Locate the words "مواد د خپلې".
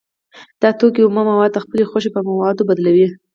1.29-1.83